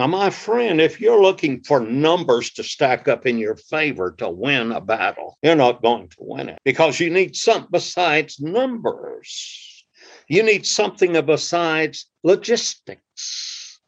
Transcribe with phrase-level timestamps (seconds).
[0.00, 4.30] Now, my friend, if you're looking for numbers to stack up in your favor to
[4.30, 9.84] win a battle, you're not going to win it because you need something besides numbers.
[10.26, 13.78] You need something besides logistics.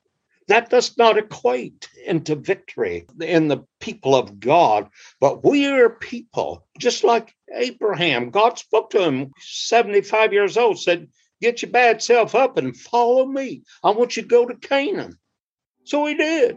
[0.48, 6.66] That does not equate into victory in the people of God, but we are people
[6.78, 8.28] just like Abraham.
[8.28, 11.08] God spoke to him, 75 years old, said,
[11.40, 13.62] Get your bad self up and follow me.
[13.82, 15.18] I want you to go to Canaan.
[15.84, 16.56] So he did.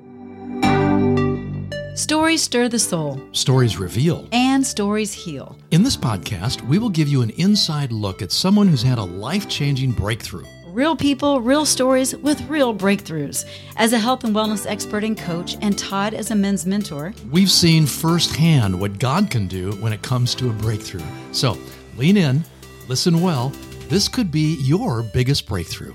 [1.97, 3.21] Stories stir the soul.
[3.31, 4.27] Stories reveal.
[4.31, 5.57] And stories heal.
[5.71, 9.03] In this podcast, we will give you an inside look at someone who's had a
[9.03, 10.46] life changing breakthrough.
[10.68, 13.46] Real people, real stories with real breakthroughs.
[13.77, 17.49] As a health and wellness expert and coach, and Todd as a men's mentor, we've
[17.49, 21.05] seen firsthand what God can do when it comes to a breakthrough.
[21.31, 21.57] So
[21.96, 22.43] lean in,
[22.90, 23.53] listen well.
[23.87, 25.93] This could be your biggest breakthrough.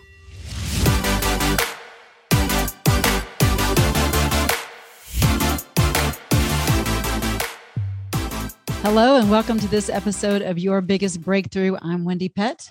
[8.83, 11.77] Hello, and welcome to this episode of Your Biggest Breakthrough.
[11.83, 12.67] I'm Wendy Pett.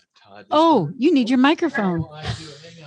[0.50, 2.04] Oh, you need your microphone.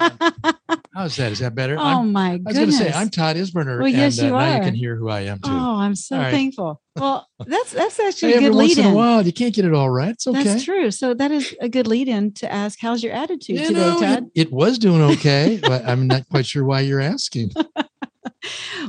[0.92, 1.31] How's that?
[1.31, 1.78] Is that better?
[1.78, 2.56] Oh I'm, my goodness!
[2.56, 3.78] I was going to say I'm Todd Isberner.
[3.78, 4.47] Well, yes, and, you uh, are.
[4.47, 5.50] Now you can hear who I am too.
[5.53, 6.33] Oh, I'm so right.
[6.33, 6.83] thankful.
[6.97, 8.87] Well, that's that's actually hey, a good lead in.
[8.87, 10.11] in a while, you can't get it all right.
[10.11, 10.43] It's okay.
[10.43, 10.91] That's true.
[10.91, 14.00] So that is a good lead in to ask, how's your attitude you today, know,
[14.00, 14.25] Todd?
[14.34, 17.53] It, it was doing okay, but I'm not quite sure why you're asking.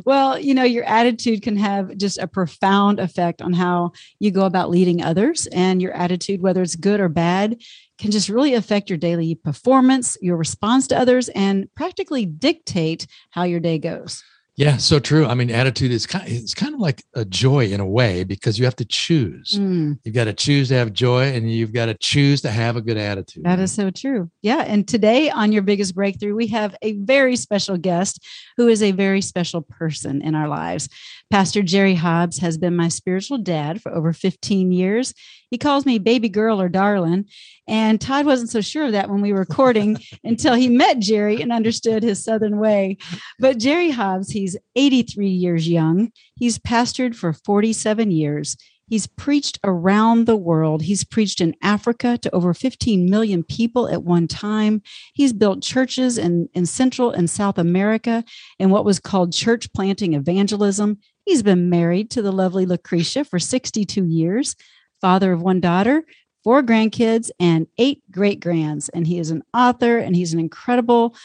[0.06, 4.46] well, you know, your attitude can have just a profound effect on how you go
[4.46, 5.48] about leading others.
[5.48, 7.62] And your attitude, whether it's good or bad,
[7.98, 13.44] can just really affect your daily performance, your response to others, and practically dictate how
[13.44, 14.24] your day goes.
[14.56, 15.26] Yeah, so true.
[15.26, 18.24] I mean, attitude is kind of, it's kind of like a joy in a way
[18.24, 19.54] because you have to choose.
[19.58, 22.76] Mm, You've got to choose to have joy and you've got to choose to have
[22.76, 23.46] a good attitude.
[23.46, 24.30] that is so true.
[24.44, 24.60] Yeah.
[24.60, 28.24] And today on Your Biggest Breakthrough, we have a very special guest
[28.58, 30.90] who is a very special person in our lives.
[31.32, 35.14] Pastor Jerry Hobbs has been my spiritual dad for over 15 years.
[35.50, 37.26] He calls me baby girl or darling.
[37.68, 41.42] And Todd wasn't so sure of that when we were recording until he met Jerry
[41.42, 42.98] and understood his Southern way.
[43.40, 46.12] But Jerry Hobbs, he's 83 years young.
[46.36, 48.58] He's pastored for 47 years.
[48.94, 50.84] He's preached around the world.
[50.84, 54.84] He's preached in Africa to over 15 million people at one time.
[55.16, 58.24] He's built churches in, in Central and South America
[58.60, 61.00] in what was called church planting evangelism.
[61.26, 64.56] He's been married to the lovely Lucretia for 62 years,
[65.02, 66.04] father of one daughter,
[66.44, 68.90] four grandkids, and eight great grands.
[68.90, 71.16] And he is an author and he's an incredible,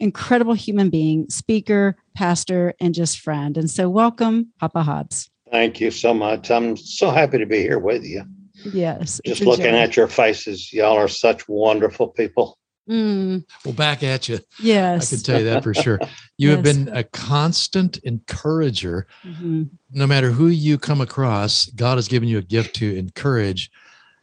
[0.00, 3.58] incredible human being, speaker, pastor, and just friend.
[3.58, 5.28] And so, welcome, Papa Hobbs.
[5.52, 6.50] Thank you so much.
[6.50, 8.24] I'm so happy to be here with you.
[8.72, 9.20] Yes.
[9.24, 9.78] Just looking joy.
[9.78, 12.58] at your faces, y'all are such wonderful people.
[12.88, 14.40] Mm, Well, back at you.
[14.58, 15.12] yes.
[15.12, 16.00] I can tell you that for sure.
[16.38, 19.06] You have been a constant encourager.
[19.24, 19.68] Mhm.
[19.92, 23.70] No matter who you come across, God has given you a gift to encourage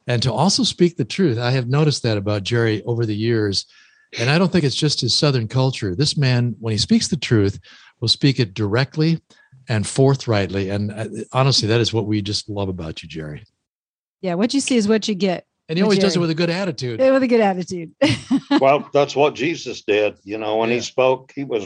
[0.07, 1.37] and to also speak the truth.
[1.37, 3.65] I have noticed that about Jerry over the years.
[4.17, 5.95] And I don't think it's just his Southern culture.
[5.95, 7.59] This man, when he speaks the truth,
[8.01, 9.21] will speak it directly
[9.69, 10.69] and forthrightly.
[10.69, 13.43] And uh, honestly, that is what we just love about you, Jerry.
[14.21, 14.33] Yeah.
[14.33, 16.35] What you see is what you get And he With always does it with a
[16.35, 16.99] good attitude.
[16.99, 17.91] with a good attitude.
[18.59, 20.17] Well, that's what Jesus did.
[20.23, 20.75] You know, when Yeah.
[20.75, 21.65] he spoke, he was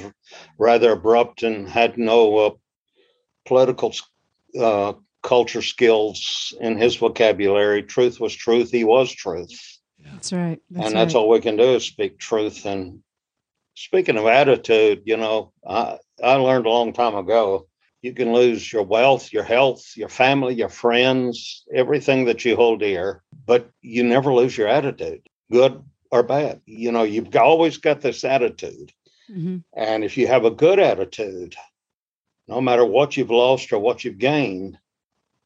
[0.60, 2.50] rather abrupt and had no uh,
[3.46, 3.96] political
[4.60, 4.94] uh,
[5.24, 7.82] culture skills in his vocabulary.
[7.82, 8.70] Truth was truth.
[8.70, 9.58] He was truth.
[10.04, 10.60] That's right.
[10.70, 11.20] That's and that's right.
[11.22, 12.66] all we can do is speak truth.
[12.66, 13.02] And
[13.76, 17.68] speaking of attitude, you know, I, I learned a long time ago
[18.04, 22.82] you can lose your wealth, your health, your family, your friends, everything that you hold
[22.82, 25.22] dear, but you never lose your attitude,
[25.52, 26.62] good or bad.
[26.66, 28.92] You know, you've always got this attitude.
[29.32, 29.64] Mhm.
[29.74, 31.56] And if you have a good attitude,
[32.50, 34.78] no matter what you've lost or what you've gained,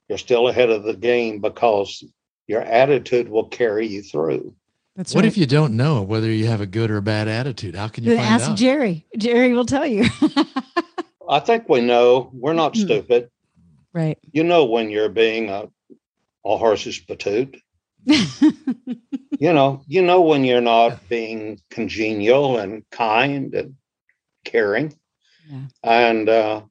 [0.09, 2.03] you're still ahead of the game because
[2.47, 4.55] your attitude will carry you through.
[4.95, 5.27] That's What right.
[5.27, 7.75] if you don't know whether you have a good or bad attitude?
[7.75, 8.57] How can you Then find ask out?
[8.57, 9.05] Jerry.
[9.15, 10.05] Jerry will tell you.
[11.29, 12.83] I think we know we're not Mhm.
[12.85, 13.29] stupid.
[13.93, 14.17] right.
[14.31, 15.69] You know when you're being a,
[16.45, 17.59] a horse's patoot.
[19.39, 23.75] You know, you know when you're not being congenial and kind and
[24.43, 24.97] caring.
[25.47, 25.61] Yeah.
[25.83, 26.61] And uh,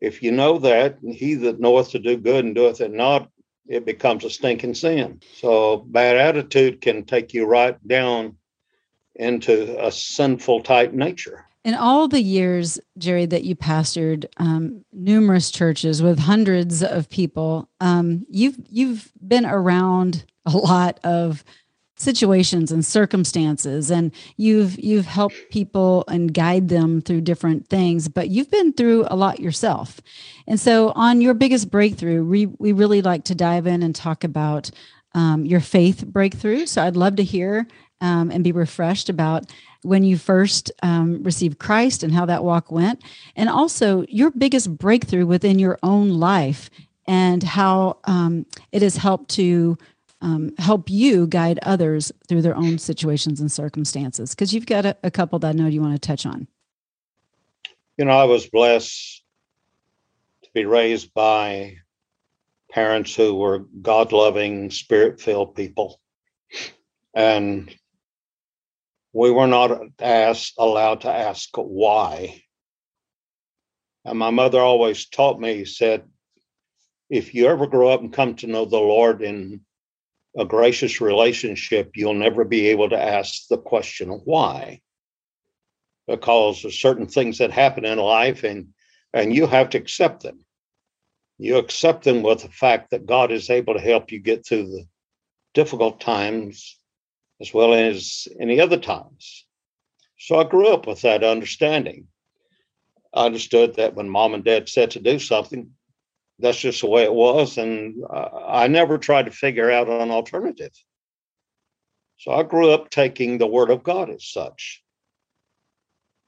[0.00, 3.28] if you know that, he that knoweth to do good and doeth it not,
[3.66, 5.20] it becomes a stinking sin.
[5.34, 8.38] So bad attitude can take you right down
[9.14, 11.44] into a sinful type nature.
[11.68, 17.68] In all the years, Jerry, that you pastored um, numerous churches with hundreds of people,
[17.78, 21.44] um, you've you've been around a lot of
[21.96, 28.30] situations and circumstances and you've you've helped people and guide them through different things but
[28.30, 30.00] you've been through a lot yourself.
[30.46, 34.24] And so on your biggest breakthrough we, we really like to dive in and talk
[34.24, 34.70] about
[35.14, 36.64] um, your faith breakthrough.
[36.64, 37.66] So i'd love to hear
[38.00, 39.44] um, and be refreshed about
[39.82, 43.02] when you first um, received christ and how that walk went
[43.36, 46.70] and also your biggest breakthrough within your own life
[47.06, 49.78] and how um, it has helped to
[50.20, 54.30] um, help you guide others through their own situations and circumstances?
[54.30, 56.46] Because you've got a, a couple that I know you want to touch on.
[57.96, 59.22] You know, I was blessed
[60.44, 61.76] to be raised by
[62.70, 66.00] parents who were God loving, spirit filled people.
[67.14, 67.74] And
[69.12, 72.42] we were not asked, allowed to ask why.
[74.04, 76.04] And my mother always taught me, said,
[77.10, 79.62] if you ever grow up and come to know the Lord in
[80.36, 84.80] a gracious relationship, you'll never be able to ask the question why.
[86.06, 88.68] Because there's certain things that happen in life and
[89.14, 90.44] and you have to accept them.
[91.38, 94.64] You accept them with the fact that God is able to help you get through
[94.64, 94.86] the
[95.54, 96.77] difficult times
[97.40, 99.46] as well as any other times.
[100.18, 102.08] So I grew up with that understanding.
[103.14, 105.72] I understood that when mom and dad said to do something,
[106.38, 107.58] that's just the way it was.
[107.58, 110.72] And I never tried to figure out an alternative.
[112.18, 114.82] So I grew up taking the word of God as such.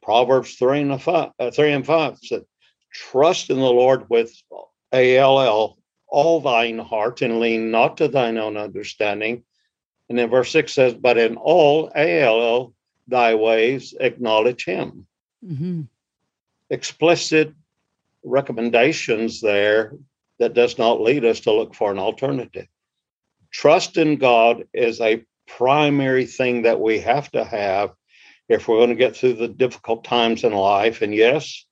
[0.02, 2.42] Proverbs 3 and, five, uh, 3 and 5 said,
[2.92, 4.32] Trust in the Lord with
[4.92, 5.78] ALL,
[6.08, 9.44] all thine heart, and lean not to thine own understanding.
[10.10, 12.74] And then verse 6 says, But in all ALL
[13.06, 15.06] thy ways acknowledge him.
[15.44, 15.82] Mm-hmm.
[16.68, 17.54] Explicit
[18.24, 19.94] recommendations there
[20.40, 22.66] that does not lead us to look for an alternative.
[23.52, 27.90] Trust in God is a primary thing that we have to have
[28.48, 31.02] if we're going to get through the difficult times in life.
[31.02, 31.66] And yes,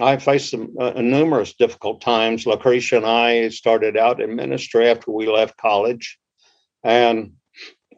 [0.00, 2.46] I faced some uh, numerous difficult times.
[2.46, 6.18] Lucretia and I started out in ministry after we left college,
[6.84, 7.32] and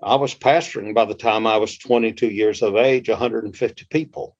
[0.02, 4.36] I was pastoring by the time I was 22 years of age, 150 people.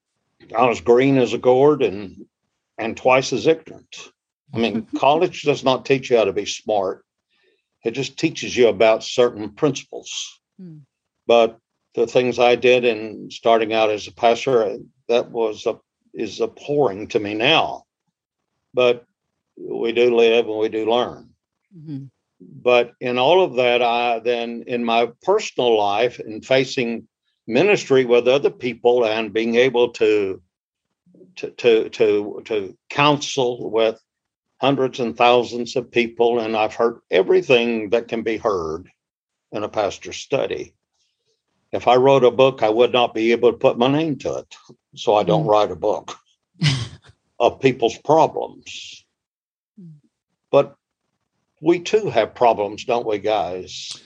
[0.57, 2.25] I was green as a gourd and
[2.79, 4.13] and twice as ignorant.
[4.55, 7.05] I mean, college does not teach you how to be smart.
[7.85, 10.41] It just teaches you about certain principles.
[10.59, 10.79] Hmm.
[11.27, 11.59] But
[11.95, 14.79] the things I did in starting out as a pastor,
[15.09, 15.79] that was a,
[16.15, 17.85] is abhorring to me now.
[18.75, 19.05] But
[19.57, 21.31] we do live and we do learn.
[21.77, 22.05] Mm-hmm.
[22.41, 27.09] But in all of that, I then in my personal life and facing
[27.47, 30.43] ministry with other people and being able to
[31.37, 34.01] to to to, to counsel with
[34.59, 38.91] hundreds and thousands of people, and I've heard everything that can be heard
[39.53, 40.75] in a pastor's study.
[41.73, 44.39] If I wrote a book, I would not be able to put my name to
[44.39, 44.57] it.
[44.95, 45.49] So I don't mm.
[45.49, 46.17] write a book
[47.39, 49.05] of people's problems.
[49.81, 49.97] Mm.
[50.51, 50.77] But
[51.61, 53.97] we too have problems, don't we, guys?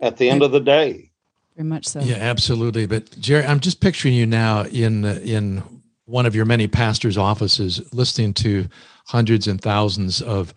[0.00, 1.10] At the end of the day.
[1.56, 2.00] Very much so.
[2.00, 2.86] Yeah, absolutely.
[2.86, 5.62] But Jerry, I'm just picturing you now in in
[6.04, 8.68] one of your many pastors' offices, listening to
[9.06, 10.54] hundreds and thousands of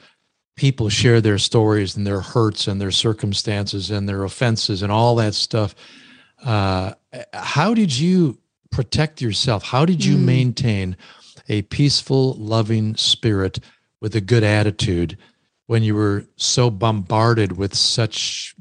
[0.56, 5.16] people share their stories and their hurts and their circumstances and their offenses and all
[5.16, 5.74] that stuff.
[6.44, 6.94] Uh,
[7.34, 8.38] how did you
[8.70, 9.64] protect yourself?
[9.64, 10.24] How did you mm.
[10.24, 10.98] maintain
[11.50, 13.60] a peaceful, loving spirit
[14.00, 15.18] with a good attitude
[15.72, 18.54] when you were so bombarded with such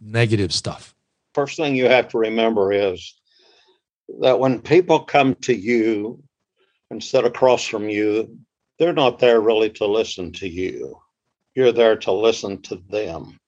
[0.00, 0.94] negative stuff?
[1.34, 3.14] First thing you have to remember is
[4.20, 6.22] that when people come to you
[6.90, 8.38] and sit across from you,
[8.78, 10.98] they're not there really to listen to you.
[11.54, 13.38] You're there to listen to them.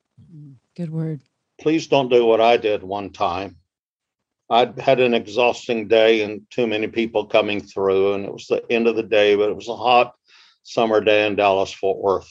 [0.77, 1.23] Good word.
[1.59, 3.57] Please don't do what I did one time.
[4.50, 8.62] I'd had an exhausting day and too many people coming through, and it was the
[8.71, 10.15] end of the day, but it was a hot
[10.62, 12.31] summer day in Dallas, Fort Worth.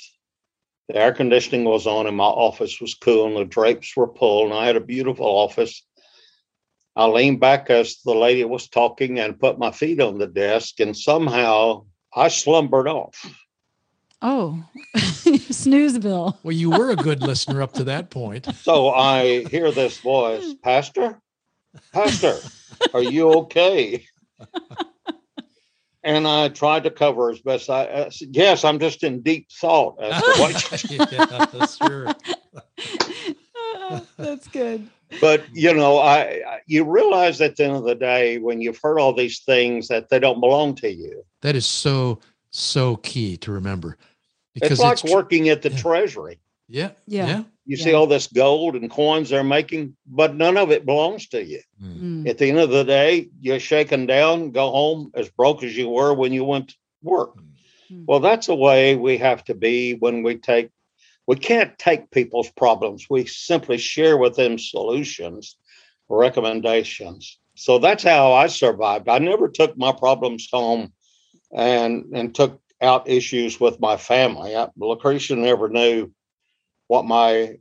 [0.89, 4.51] The air conditioning was on, and my office was cool, and the drapes were pulled,
[4.51, 5.83] and I had a beautiful office
[6.97, 10.79] I leaned back as the lady was talking and put my feet on the desk,
[10.79, 13.23] and somehow I slumbered off.
[14.19, 14.63] Oh,
[14.97, 16.37] snoozeville.
[16.41, 18.47] Well, you were a good listener up to that point.
[18.63, 21.21] So I hear this voice, Pastor,
[21.93, 22.39] Pastor,
[22.95, 24.03] are you okay?
[26.07, 29.21] and I tried to cover as best I, uh, I said, yes, I'm just in
[29.21, 32.07] deep thought as to what yeah, that's true.
[34.17, 34.89] That's good.
[35.21, 38.79] but you know, I, I you realize at the end of the day when you've
[38.83, 41.23] heard all these things that they don't belong to you.
[41.41, 43.97] That is so so key to remember.
[44.55, 45.77] it's like tr- working at the yeah.
[45.77, 46.39] treasury.
[46.67, 46.91] Yeah.
[47.05, 47.27] Yeah.
[47.27, 47.43] Yeah.
[47.65, 51.43] You see all this gold and coins they're making, but none of it belongs to
[51.43, 51.61] you.
[51.83, 51.99] Mm.
[51.99, 52.29] Mm.
[52.29, 55.89] At the end of the day, you're shaken down, go home as broke as you
[55.89, 57.35] were when you went to work.
[57.91, 58.05] Mm.
[58.07, 60.69] Well, that's the way we have to be when we take,
[61.25, 63.07] we can't take people's problems.
[63.09, 65.57] We simply share with them solutions,
[66.07, 67.37] recommendations.
[67.55, 69.09] So that's how I survived.
[69.09, 70.93] I never took my problems home
[71.51, 74.55] and and took out issues with my family.
[74.55, 76.11] I, Lucretia never knew
[76.87, 77.57] what my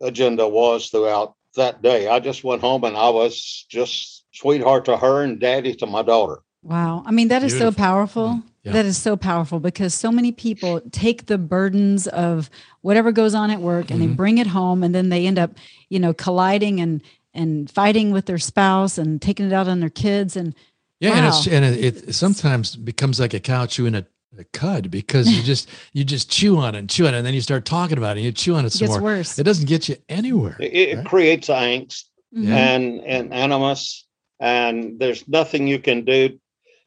[0.00, 2.08] agenda was throughout that day.
[2.08, 6.02] I just went home and I was just sweetheart to her and daddy to my
[6.02, 6.40] daughter.
[6.62, 7.02] Wow.
[7.06, 8.28] I mean, that is so powerful.
[8.28, 8.42] Mm.
[8.62, 8.72] Yeah.
[8.72, 12.48] That is so powerful because so many people take the burdens of
[12.82, 14.16] whatever goes on at work and they Mhm.
[14.16, 15.50] bring it home and then they end up,
[15.88, 17.02] you know, colliding and
[17.34, 20.54] and fighting with their spouse and taking it out on their kids and
[21.00, 24.06] Yeah, and it's and it, it sometimes becomes like a cow chewing a,
[24.38, 27.26] a cud because you just you just chew on it and chew on it, and
[27.26, 29.02] then you start talking about it, and you chew on it it gets more.
[29.02, 29.38] worse.
[29.38, 30.56] It doesn't get you anywhere.
[30.60, 31.06] It, it right?
[31.06, 32.48] creates angst Mhm.
[32.48, 34.06] And and animus,
[34.40, 36.38] and there's nothing you can do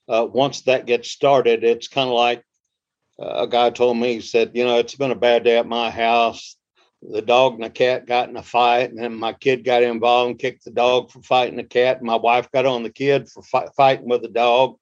[0.08, 1.64] uh, once that gets started.
[1.64, 2.44] It's kind of like
[3.20, 4.16] uh, a guy told me.
[4.16, 6.56] He said, "You know, it's been a bad day at my house.
[7.08, 10.32] The dog and the cat got in a fight, and then my kid got involved
[10.32, 11.98] and kicked the dog for fighting the cat.
[11.98, 14.78] And my wife got on the kid for fi- fighting with the dog."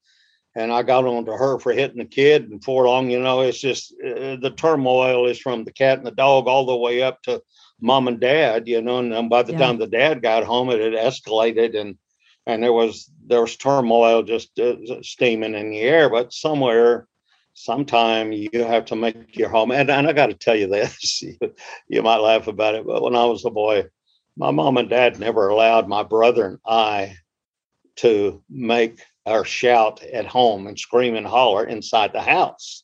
[0.55, 2.49] And I got on to her for hitting the kid.
[2.49, 6.05] And before long, you know, it's just uh, the turmoil is from the cat and
[6.07, 7.41] the dog all the way up to
[7.81, 9.59] mom and dad, you know, and then by the Yeah.
[9.59, 11.97] time the dad got home, it had escalated and
[12.45, 16.09] and there was there was turmoil just uh, steaming in the air.
[16.09, 17.07] But somewhere,
[17.53, 19.71] sometime you have to make your home.
[19.71, 21.23] And, and I got to tell you this,
[21.87, 23.85] you might laugh about it, but when I was a boy,
[24.37, 27.17] my mom and dad never allowed my brother and I
[27.97, 32.83] to make or shout at home and scream and holler inside the house.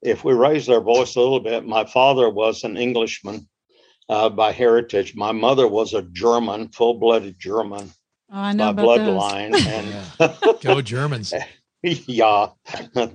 [0.00, 3.48] If we raised our voice a little bit, my father was an Englishman
[4.08, 5.14] uh, by heritage.
[5.14, 7.90] My mother was a German, full blooded German
[8.34, 9.22] Oh, I know by about those.
[9.22, 9.66] bloodline.
[10.18, 11.34] And Go Germans.
[11.82, 12.48] yeah,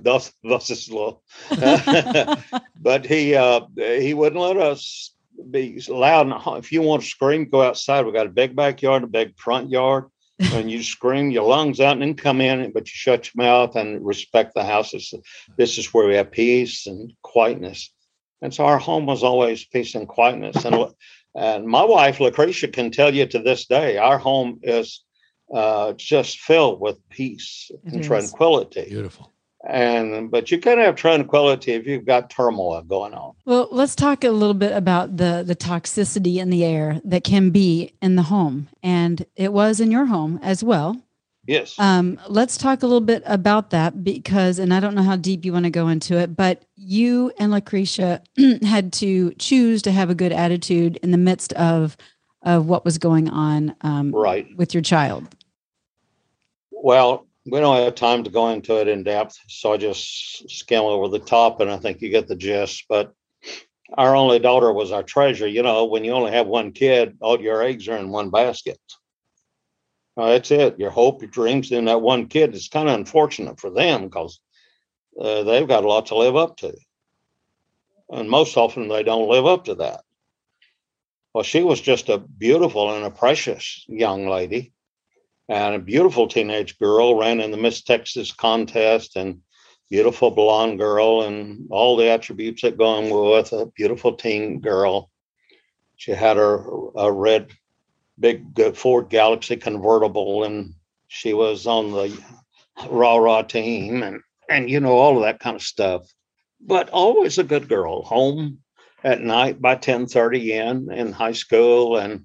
[0.02, 1.22] das, das ist low.
[2.80, 5.14] but he uh, he wouldn't let us
[5.50, 6.22] be loud.
[6.26, 8.04] in the ho- If you want to scream, go outside.
[8.06, 10.04] We got a big backyard, a big front yard.
[10.52, 13.74] When you scream your lungs out and then come in, but you shut your mouth
[13.74, 14.92] and respect the house.
[14.92, 15.12] This,
[15.56, 17.92] this is where we have peace and quietness.
[18.40, 20.64] And so our home was always peace and quietness.
[20.64, 20.76] And
[21.34, 25.04] and my wife Lucretia can tell you to this day, our home is
[25.52, 28.06] uh, just filled with peace It and is.
[28.06, 28.86] tranquility.
[28.88, 29.32] Beautiful.
[29.66, 33.34] And but you can have tranquility if you've got turmoil going on.
[33.44, 37.50] Well, let's talk a little bit about the the toxicity in the air that can
[37.50, 41.02] be in the home, and it was in your home as well.
[41.48, 41.78] Yes.
[41.78, 45.46] Um, let's talk a little bit about that because, and I don't know how deep
[45.46, 48.22] you want to go into it, but you and Lucretia
[48.62, 51.96] had to choose to have a good attitude in the midst of
[52.42, 54.46] of what was going on um, right.
[54.56, 55.26] with your child.
[56.70, 60.82] Well, we don't have time to go into it in depth, so I just skim
[60.82, 62.84] over the top, and I think you get the gist.
[62.88, 63.12] But
[63.94, 65.46] our only daughter was our treasure.
[65.46, 68.78] You know, when you only have one kid, all your eggs are in one basket.
[70.16, 70.78] Uh, that's it.
[70.78, 72.54] Your hope, your dreams in that one kid.
[72.54, 74.40] It's kind of unfortunate for them because
[75.20, 76.74] uh, they've got a lot to live up to,
[78.10, 80.00] and most often they don't live up to that.
[81.32, 84.72] Well, she was just a beautiful and a precious young lady
[85.48, 89.40] and a beautiful teenage girl ran in the Miss Texas contest and
[89.90, 95.10] beautiful blonde girl and all the attributes that go on with a beautiful teen girl.
[95.96, 96.62] She had her
[96.94, 97.50] a red
[98.18, 100.74] big Ford Galaxie convertible and
[101.08, 102.16] she was on the
[102.88, 106.06] rah rah team and and you know all of that kind of stuff.
[106.60, 108.58] But always a good girl, home
[109.04, 112.24] at night by 10:30 in in high school and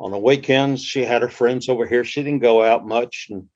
[0.00, 2.04] on the weekends she had her friends over here.
[2.04, 3.48] She didn't go out much and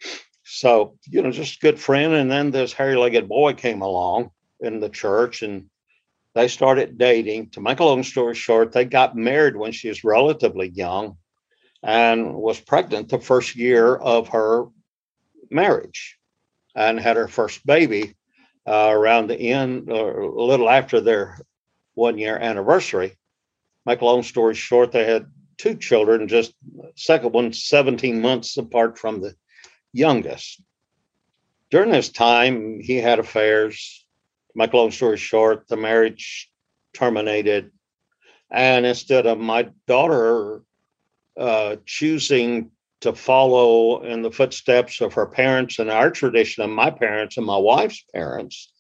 [0.45, 2.13] so you know just a good friend.
[2.13, 5.67] And then this hairy-legged boy came along in the church and
[6.35, 7.51] they started dating.
[7.51, 11.17] To make a long story short they got married when she was relatively young
[11.83, 14.67] and was pregnant the first year of her
[15.51, 16.19] marriage
[16.75, 18.15] and had her first baby
[18.67, 21.39] uh, around the end or a little after their
[21.95, 23.17] one year anniversary.
[23.87, 26.55] Make a long story short they had two children, just
[26.97, 29.35] second one 17 months apart from the
[29.93, 30.61] youngest.
[31.71, 34.05] during this time, he had affairs.
[34.55, 36.51] Make long story short, the marriage
[36.93, 37.73] terminated.
[38.51, 40.63] And instead of my daughter
[41.37, 42.71] uh, choosing
[43.01, 47.45] to follow in the footsteps of her parents and our tradition of my parents and
[47.45, 48.73] my wife's parents,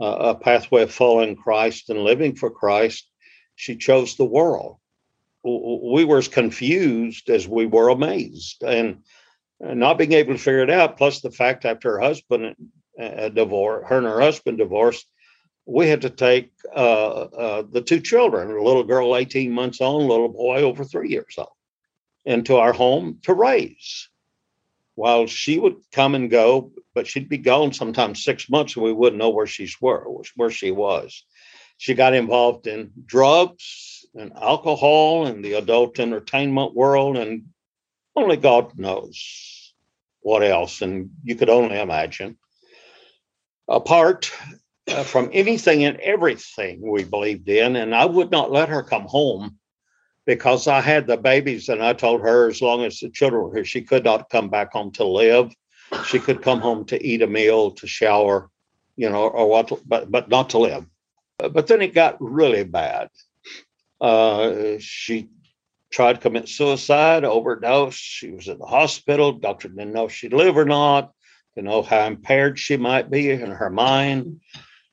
[0.00, 3.08] uh, a pathway of following Christ and living for Christ,
[3.54, 4.78] she chose the world.
[5.44, 8.62] We were as confused as we were amazed.
[8.62, 9.02] And
[9.60, 12.56] not being able to figure it out, plus the fact after her husband
[13.00, 15.06] uh, divorced, her and her husband divorced,
[15.64, 20.08] we had to take uh, uh, the two children, a little girl 18 months old,
[20.08, 21.52] little boy over three years old,
[22.24, 24.08] into our home to raise.
[24.94, 28.92] While she would come and go, but she'd be gone sometimes six months, and we
[28.92, 30.06] wouldn't know where she's were,
[30.36, 31.24] where she was.
[31.78, 37.46] She got involved in drugs and alcohol and the adult entertainment world, and
[38.14, 39.72] only God knows
[40.20, 42.36] what else, and you could only imagine.
[43.68, 44.32] Apart
[44.88, 49.04] uh, from anything and everything we believed in, and I would not let her come
[49.04, 49.58] home
[50.26, 53.54] because I had the babies, and I told her as long as the children were
[53.54, 55.52] here, she could not come back home to live.
[56.06, 58.50] She could come home to eat a meal, to shower,
[58.96, 60.86] you know, or what, but but not to live.
[61.38, 63.10] But then it got really bad.
[64.02, 65.28] Uh, she
[65.92, 67.94] tried to commit suicide, overdose.
[67.94, 69.32] She was in the hospital.
[69.32, 71.12] Doctor didn't know if she'd live or not,
[71.54, 74.40] to know how impaired she might be in her mind.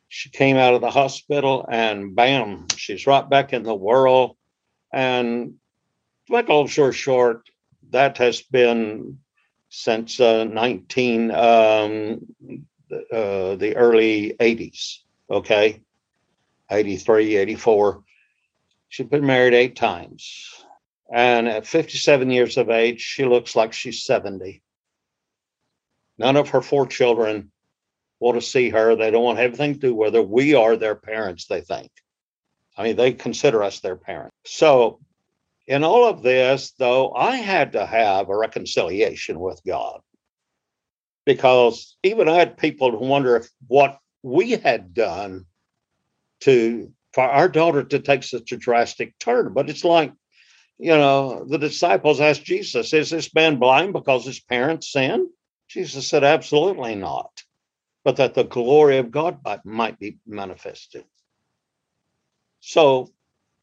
[0.10, 4.38] She came out of the hospital and bam, she's right back in the world.
[4.94, 5.56] And
[6.28, 7.50] to make a long story short,
[7.90, 9.18] that has been
[9.70, 12.28] since uh, 19 um,
[12.92, 14.98] uh, the early 80s.
[15.32, 15.82] Okay,
[16.70, 18.04] 83, 84.
[18.90, 20.66] She's been married eight times.
[21.12, 24.62] And at 57 years of age, she looks like she's 70.
[26.18, 27.52] None of her four children
[28.20, 28.96] want to see her.
[28.96, 30.22] They don't want to anything to do with her.
[30.22, 31.92] We are their parents, they think.
[32.78, 34.36] I mean, they consider us their parents.
[34.46, 35.00] So,
[35.68, 40.02] in all of this, though, I had to have a reconciliation with God
[41.26, 45.46] because even I had people who wonder if what we had done
[46.42, 49.54] to for our daughter to take such a drastic turn.
[49.54, 50.14] But it's like
[50.80, 55.28] you know, the disciples asked Jesus, Is this man blind because his parents sinned?
[55.68, 57.44] Jesus said, Absolutely not,
[58.06, 61.04] but that the glory of God might be manifested.
[62.62, 63.12] So,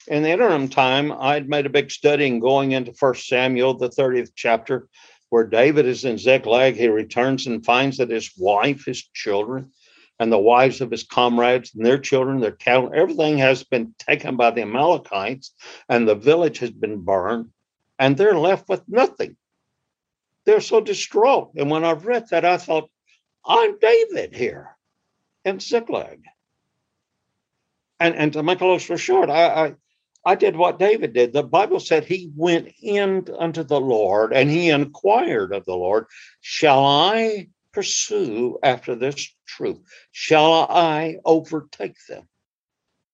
[0.06, 3.88] in the interim time, I'd made a big study in going into First Samuel, the
[3.88, 4.86] 30th chapter,
[5.30, 6.76] where David is in Ziklag.
[6.76, 9.72] He returns and finds that his wife, his children,
[10.18, 14.36] and the wives of his comrades and their children, their cattle, everything has been taken
[14.36, 15.52] by the Amalekites,
[15.88, 17.50] and the village has been burned,
[17.98, 19.36] and they're left with nothing.
[20.44, 21.52] They're so distraught.
[21.56, 22.90] And when I've read that, I thought,
[23.44, 24.76] I'm David here
[25.44, 26.22] in Ziklag.
[27.98, 29.74] And, and to make a long story short, I, I
[30.26, 31.32] I did what David did.
[31.32, 36.06] The Bible said he went in unto the Lord and he inquired of the Lord,
[36.40, 39.78] Shall I pursue after this truth?
[40.10, 42.26] Shall I overtake them?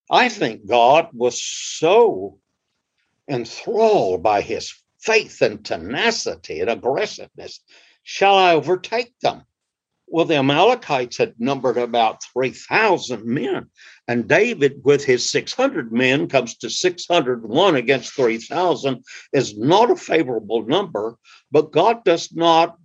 [0.09, 2.39] I think God was so
[3.29, 7.59] enthralled by his faith and tenacity and aggressiveness.
[8.05, 9.43] Shall I overtake them?
[10.07, 13.69] Well, the Amalekites had numbered about 3,000 men,
[14.07, 20.65] and David, with his 600 men, comes to 601 against 3,000, is not a favorable
[20.67, 21.17] number,
[21.51, 22.77] but God does not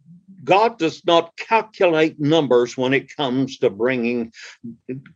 [0.44, 4.32] God does not calculate numbers when it comes to bringing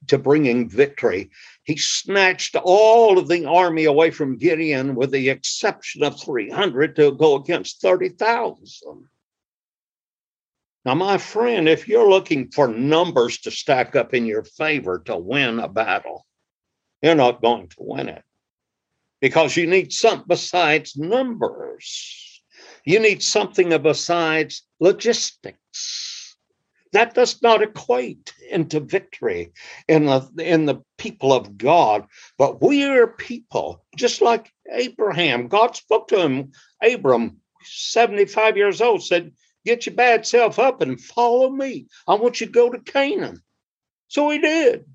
[0.07, 1.29] to bringing victory.
[1.63, 7.11] He snatched all of the army away from Gideon, with the exception of 300 to
[7.11, 9.07] go against 30,000.
[10.83, 15.15] Now, my friend, if you're looking for numbers to stack up in your favor to
[15.15, 16.25] win a battle,
[17.01, 18.23] you're not going to win it
[19.21, 22.30] because you need something besides numbers.
[22.85, 26.35] You need something besides logistics.
[26.93, 29.53] That does not equate into victory
[29.87, 32.05] in the, in the people of God.
[32.37, 35.47] But we are people, just like Abraham.
[35.47, 36.51] God spoke to him,
[36.83, 39.31] Abram, 75 years old, said,
[39.65, 41.85] Get your bad self up and follow me.
[42.07, 43.41] I want you to go to Canaan.
[44.07, 44.85] So he did.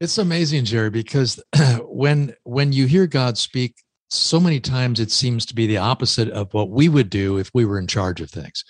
[0.00, 1.42] It's amazing, Jerry, because
[1.82, 3.74] when when you hear God speak
[4.10, 7.50] so many times it seems to be the opposite of what we would do if
[7.54, 8.64] we were in charge of things.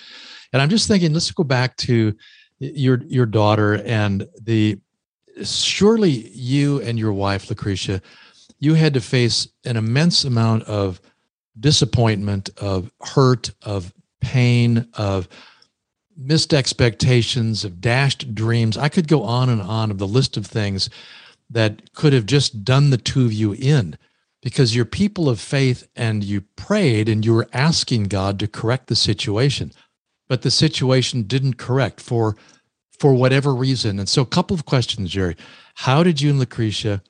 [0.52, 2.14] And I'm just thinking, let's go back to
[2.58, 4.78] your your daughter and the
[5.42, 8.02] surely you and your wife Lucretia,
[8.58, 11.00] you had to face an immense amount of
[11.58, 15.26] disappointment, of hurt, of pain, of
[16.16, 18.76] missed expectations, of dashed dreams.
[18.76, 20.90] I could go on and on of the list of things
[21.48, 23.96] that could have just done the two of you in
[24.42, 28.86] because you're people of faith and you prayed and you were asking God to correct
[28.86, 29.72] the situation,
[30.28, 32.36] but the situation didn't correct for
[32.98, 33.98] for whatever reason.
[33.98, 35.34] And so a couple of questions, Jerry.
[35.74, 37.02] How did you and Lucretia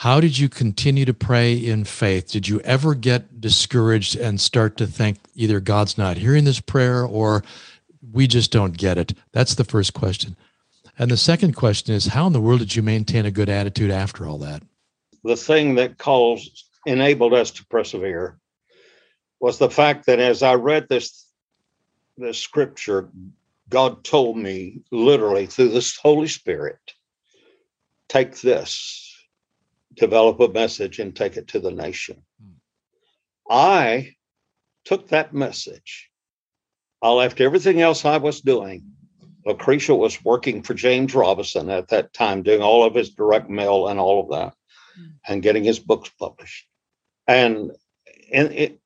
[0.00, 2.30] how did you continue to pray in faith?
[2.30, 7.04] Did you ever get discouraged and start to think either God's not hearing this prayer
[7.04, 7.44] or
[8.10, 9.12] we just don't get it?
[9.32, 10.36] That's the first question.
[10.98, 13.90] And the second question is how in the world did you maintain a good attitude
[13.90, 14.62] after all that?
[15.24, 18.38] The thing that caused enabled us to persevere
[19.38, 21.26] was the fact that as I read this
[22.16, 23.08] this scripture,
[23.68, 26.78] God told me literally through this Holy Spirit,
[28.08, 29.06] take this
[29.94, 32.22] develop a message and take it to the nation.
[32.42, 32.52] Hmm.
[33.48, 34.14] I
[34.84, 36.10] took that message.
[37.02, 38.92] I left everything else I was doing.
[39.46, 43.88] Lucretia was working for James Robison at that time, doing all of his direct mail
[43.88, 44.54] and all of that.
[45.26, 46.66] And getting his books published.
[47.26, 47.72] And
[48.32, 48.80] and it,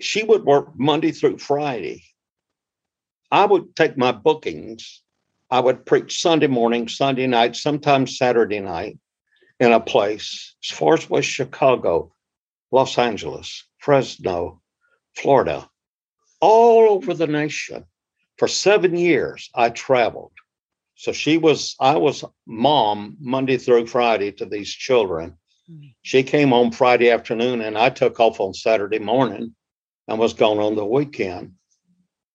[0.00, 2.04] she would work Monday through Friday.
[3.30, 5.02] I would take my bookings.
[5.50, 8.98] I would preach Sunday morning, Sunday night, sometimes Saturday night
[9.60, 12.12] in a place as far as West Chicago,
[12.70, 14.60] Los Angeles, Fresno,
[15.16, 15.68] Florida,
[16.40, 17.84] all over the nation.
[18.38, 20.32] For seven years, I traveled.
[20.96, 25.36] So she was, I was mom Monday through Friday to these children.
[26.02, 29.54] She came home Friday afternoon and I took off on Saturday morning
[30.08, 31.52] and was gone on the weekend.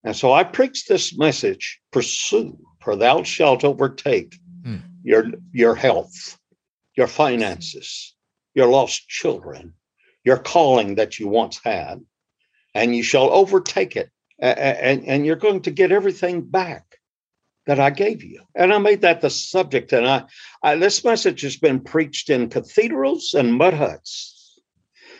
[0.03, 4.81] And so I preached this message pursue, for thou shalt overtake mm.
[5.03, 6.37] your, your health
[6.97, 8.15] your finances,
[8.55, 9.73] your lost children,
[10.25, 12.03] your calling that you once had,
[12.73, 14.09] and you shall overtake it.
[14.39, 16.96] And, and you're going to get everything back
[17.67, 18.41] that I gave you.
[18.55, 19.93] And I made that the subject.
[19.93, 20.23] And I,
[20.63, 24.59] I this message has been preached in cathedrals and mud huts.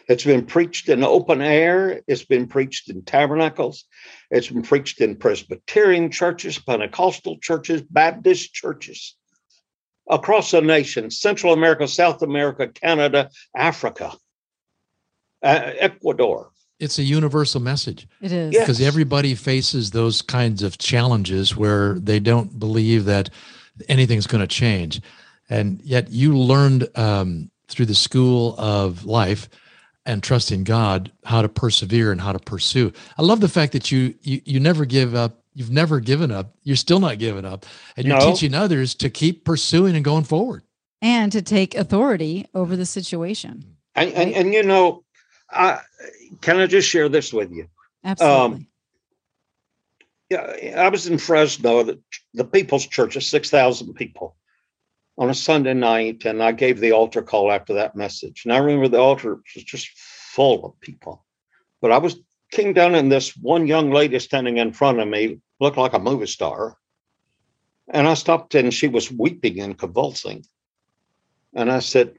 [0.08, 2.02] It's been preached in open air.
[2.08, 3.84] It's been preached in tabernacles.
[4.32, 9.16] It's been preached in Presbyterian churches, Pentecostal churches, Baptist churches
[10.10, 14.14] across the nation Central America, South America, Canada, Africa,
[15.44, 16.52] uh, Ecuador.
[16.80, 18.08] It's a universal message.
[18.22, 18.52] It is.
[18.52, 18.88] Because yes.
[18.88, 23.30] everybody faces those kinds of challenges where they don't believe that
[23.88, 25.02] anything's going to change.
[25.50, 29.50] And yet you learned um, through the school of life
[30.06, 32.94] and trusting God how to persevere and how to pursue.
[33.18, 36.56] I love the fact that you you, you never give up You've never given up.
[36.62, 37.66] You're still not giving up.
[37.96, 38.32] And you're no.
[38.32, 40.62] teaching others to keep pursuing and going forward.
[41.02, 43.76] And to take authority over the situation.
[43.96, 44.28] And, right?
[44.28, 45.04] and, and, you know,
[45.50, 45.80] I,
[46.42, 47.68] can I just share this with you?
[48.04, 48.56] Absolutely.
[48.58, 48.68] Um,
[50.30, 52.00] yeah, I was in Fresno, the,
[52.34, 54.36] the People's Church of 6,000 people
[55.18, 58.44] on a Sunday night, and I gave the altar call after that message.
[58.44, 61.26] And I remember the altar was just full of people.
[61.82, 62.18] But I was
[62.52, 66.00] came down, and this one young lady standing in front of me looked like a
[66.00, 66.78] movie star.
[67.90, 70.46] And I stopped and she was weeping and convulsing.
[71.54, 72.18] And I said,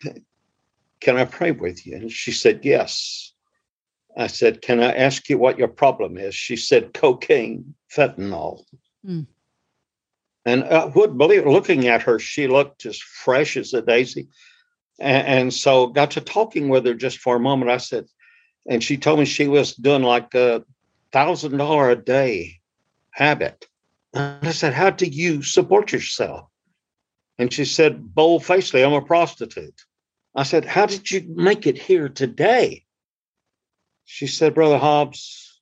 [1.01, 1.97] Can I pray with you?
[1.97, 3.33] And she said, Yes.
[4.19, 6.35] I said, Can I ask you what your problem is?
[6.35, 8.65] She said, Cocaine, fentanyl.
[9.07, 9.27] Mm.
[10.45, 14.29] And I would believe, looking at her, she looked as fresh as a daisy.
[14.99, 17.71] And, and so got to talking with her just for a moment.
[17.71, 18.07] I said,
[18.69, 20.65] and she told me she was doing like a
[21.13, 22.59] thousand dollar a day
[23.11, 23.67] habit.
[24.15, 26.49] And I said, How do you support yourself?
[27.39, 29.81] And she said, bold facedly, I'm a prostitute.
[30.35, 32.85] I said, How did you make it here today?
[34.11, 35.61] She said, Brother Hobbs,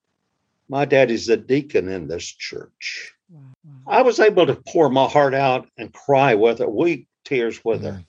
[0.68, 3.12] my daddy's a deacon in this church.
[3.28, 3.40] Wow.
[3.88, 7.82] I was able to pour my heart out and cry with her, weep tears with
[7.82, 7.96] mm-hmm.
[7.96, 8.04] her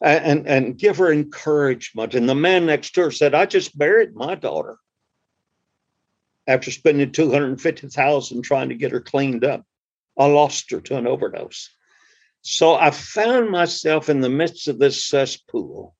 [0.00, 2.14] and and give her encouragement.
[2.14, 4.78] And the man next to her said, "I just buried my daughter
[6.46, 9.66] after spending two hundred fifty thousand trying to get her cleaned up.
[10.16, 11.68] I lost her to an overdose."
[12.40, 15.94] So I found myself in the midst of this cesspool,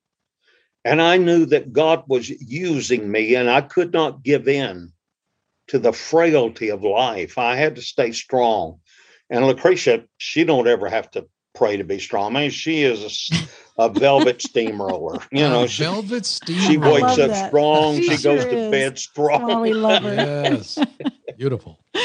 [0.89, 4.91] and I knew that God was using me, and I could not give in
[5.69, 7.37] to the frailty of life.
[7.37, 8.81] I had to stay strong.
[9.29, 12.35] And Lucretia, she don't ever have to pray to be strong.
[12.35, 13.29] I mean, she is
[13.77, 15.19] a, a velvet steamroller.
[15.31, 16.71] You know, she, velvet steamroller.
[16.71, 17.49] She wakes up that.
[17.49, 17.97] strong.
[17.97, 18.51] She, she sure goes is.
[18.51, 19.51] to bed strong.
[19.51, 20.15] Oh, we love her.
[20.15, 20.79] yes,
[21.37, 21.79] beautiful.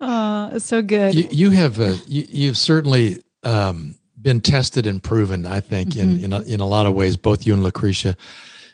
[0.00, 1.14] Uh, so good.
[1.14, 5.46] You, you have uh, you, you've certainly um, been tested and proven.
[5.46, 6.24] I think mm-hmm.
[6.24, 8.16] in in a, in a lot of ways, both you and Lucretia.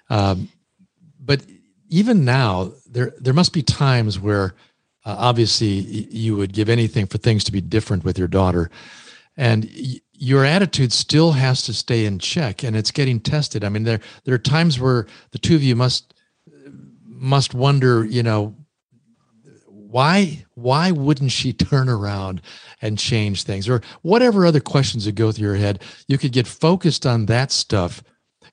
[0.09, 0.49] Um,
[1.19, 1.41] but
[1.89, 4.55] even now, there there must be times where
[5.07, 5.75] Uh, obviously,
[6.25, 8.71] you would give anything for things to be different with your daughter.
[9.35, 13.65] And y- your attitude still has to stay in check and it's getting tested.
[13.65, 16.15] I mean, there, there are times where the two of you must,
[17.07, 18.55] must wonder, you know,
[19.91, 22.41] why why wouldn't she turn around
[22.81, 23.69] and change things?
[23.69, 27.51] Or whatever other questions that go through your head you could get focused on that
[27.51, 28.03] stuff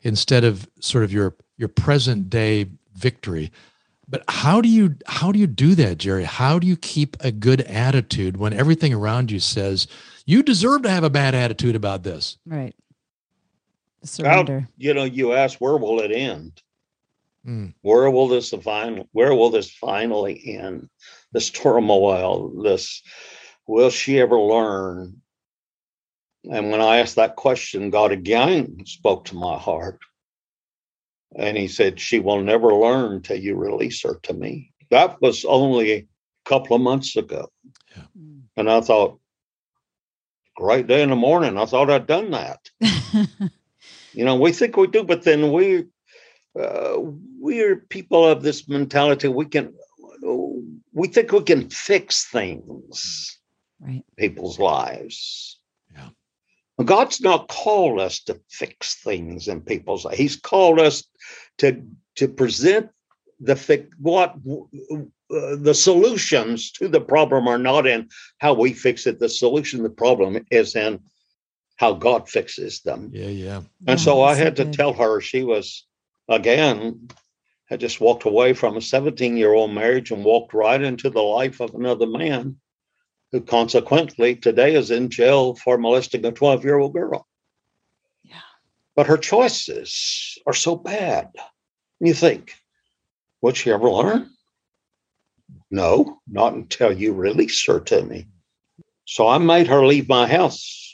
[0.01, 3.51] instead of sort of your your present day victory.
[4.09, 6.23] But how do you how do you do that jerry?
[6.23, 9.87] How do you keep a good attitude when everything around you says
[10.25, 12.75] you deserve to have a bad attitude about this right.
[14.03, 14.69] Surrender.
[14.77, 16.61] you know you ask where will it end?
[17.45, 17.73] Mm.
[17.81, 20.89] where will this final where will this finally end
[21.33, 23.01] this turmoil, this
[23.67, 25.21] will she ever learn?
[26.49, 29.99] And when I asked that question, God again spoke to my heart.
[31.35, 34.71] And he said, She will never learn till you release her to me.
[34.89, 36.07] That was only a
[36.45, 37.49] couple of months ago.
[37.95, 38.03] Yeah.
[38.55, 39.19] And I thought,
[40.55, 41.57] great day in the morning.
[41.57, 42.59] I thought I'd done that.
[44.13, 45.85] you know, we think we do, but then we
[46.59, 46.95] uh,
[47.39, 49.27] we're people of this mentality.
[49.27, 49.73] We can
[50.97, 53.39] we think we can fix things,
[53.79, 54.03] right?
[54.17, 55.59] People's lives.
[55.93, 56.09] Yeah.
[56.83, 60.17] God's not called us to fix things in people's lives.
[60.17, 61.03] He's called us
[61.59, 61.83] to
[62.15, 62.89] to present
[63.39, 64.37] the fi- what
[64.91, 69.19] uh, the solutions to the problem are not in how we fix it.
[69.19, 70.99] The solution, the problem is in
[71.75, 73.11] how God fixes them.
[73.13, 73.57] Yeah, yeah.
[73.85, 75.85] And yeah, so I had so to tell her she was
[76.27, 77.07] again
[77.67, 81.21] had just walked away from a 17 year old marriage and walked right into the
[81.21, 82.57] life of another man
[83.31, 87.27] who consequently today is in jail for molesting a 12 year old girl.
[88.23, 88.35] Yeah.
[88.95, 91.31] But her choices are so bad.
[91.99, 92.53] You think,
[93.41, 94.29] would she ever learn?
[95.69, 98.27] No, not until you release her to me.
[99.05, 100.86] So I made her leave my house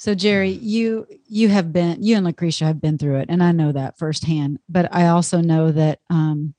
[0.00, 3.52] so Jerry, you you have been you and Lucretia have been through it, and I
[3.52, 4.58] know that firsthand.
[4.66, 6.54] But I also know that um,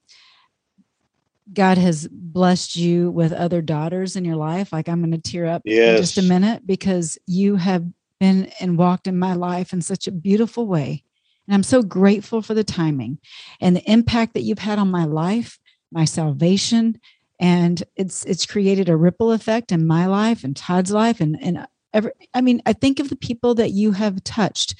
[1.52, 4.72] God has blessed you with other daughters in your life.
[4.72, 5.90] Like I'm going to tear up yes.
[5.90, 7.84] in just a minute because you have
[8.20, 11.04] been and walked in my life in such a beautiful way.
[11.48, 13.18] And I'm so grateful for the timing
[13.60, 15.58] and the impact that you've had on my life,
[15.92, 17.02] my salvation.
[17.40, 21.66] And it's it's created a ripple effect in my life and Todd's life and, and
[21.94, 24.76] every, I mean, I think of the people that you have touched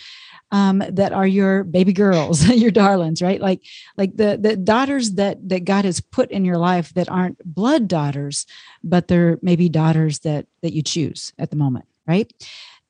[0.52, 3.42] um, that are your baby girls, your darlings, right?
[3.42, 3.62] Like,
[3.98, 7.88] like the the daughters that that God has put in your life that aren't blood
[7.88, 8.46] daughters,
[8.84, 12.32] but they're maybe daughters that that you choose at the moment, right?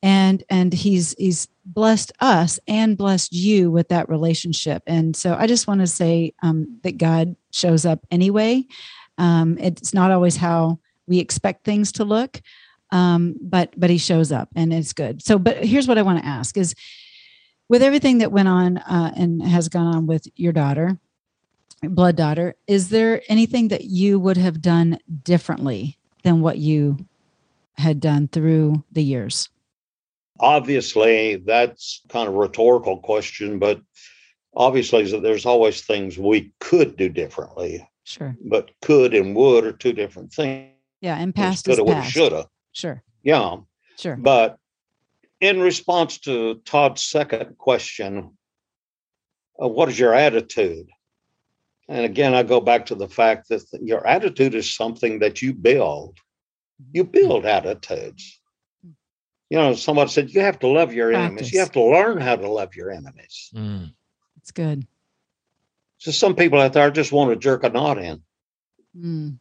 [0.02, 4.82] And and he's he's blessed us and blessed you with that relationship.
[4.86, 8.64] And so I just want to say um, that God shows up anyway.
[9.18, 12.40] Um, it's not always how we expect things to look,
[12.92, 15.22] um, but but he shows up and it's good.
[15.22, 16.74] So, but here's what I want to ask: is
[17.68, 20.98] with everything that went on uh, and has gone on with your daughter,
[21.82, 26.98] blood daughter, is there anything that you would have done differently than what you
[27.76, 29.48] had done through the years?
[30.40, 33.80] Obviously, that's kind of rhetorical question, but
[34.54, 37.88] obviously there's always things we could do differently.
[38.04, 38.36] Sure.
[38.44, 40.70] But could and would are two different things.
[41.00, 42.12] Yeah, and past is past.
[42.12, 42.48] Shoulda.
[42.72, 43.02] Sure.
[43.22, 43.58] Yeah.
[43.98, 44.16] Sure.
[44.16, 44.58] But
[45.40, 48.36] in response to Todd's second question,
[49.62, 50.88] uh, what is your attitude?
[51.88, 55.52] And again, I go back to the fact that your attitude is something that you
[55.52, 56.18] build.
[56.92, 57.12] You mm-hmm.
[57.12, 58.40] build attitudes.
[59.50, 61.26] You know, somebody said you have to love your Practice.
[61.26, 61.52] enemies.
[61.52, 63.50] You have to learn how to love your enemies.
[63.54, 63.92] Mm.
[64.38, 64.86] It's good.
[65.98, 68.22] So some people out there just want to jerk a knot in.
[68.96, 69.38] Mm.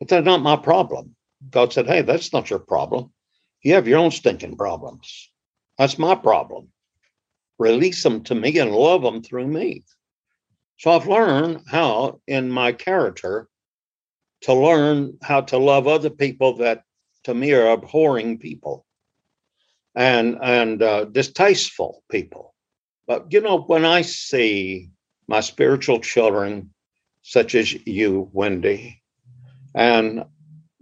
[0.00, 1.14] But they're not my problem.
[1.50, 3.12] God said, Hey, that's not your problem.
[3.62, 5.30] You have your own stinking problems.
[5.78, 6.68] That's my problem.
[7.58, 9.84] Release them to me and love them through me.
[10.78, 13.48] So I've learned how, in my character,
[14.42, 16.84] to learn how to love other people that
[17.24, 18.86] to me are abhorring people
[19.94, 22.54] and and uh, distasteful people.
[23.06, 24.90] But you know, when I see
[25.26, 26.72] my spiritual children,
[27.22, 29.02] such as you, Wendy,
[29.74, 30.24] and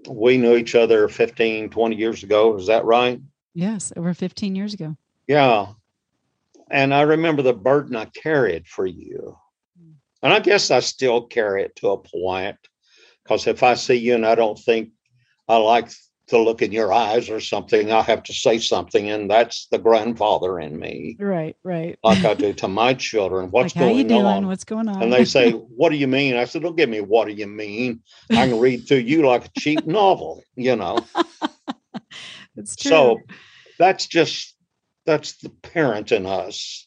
[0.08, 2.56] we knew each other 15, 20 years ago.
[2.56, 3.20] Is that right?
[3.54, 4.96] Yes, over 15 years ago.
[5.26, 5.72] Yeah.
[6.70, 9.36] And I remember the burden I carried for you.
[10.22, 12.56] And I guess I still carry it to a point
[13.22, 14.90] because if I see you and I don't think
[15.48, 15.90] I like
[16.28, 19.78] to look in your eyes or something, I have to say something, and that's the
[19.78, 21.98] grandfather in me, Right, right.
[22.02, 23.50] like I do to my children.
[23.50, 24.24] What's like, how you going doing?
[24.26, 24.46] on?
[24.46, 25.02] What's going on?
[25.02, 26.36] And they say, What do you mean?
[26.36, 28.00] I said, Don't give me what do you mean.
[28.30, 31.04] I can read through you like a cheap novel, you know.
[32.56, 32.90] it's true.
[32.90, 33.20] So
[33.78, 34.54] that's just
[35.06, 36.86] that's the parent in us.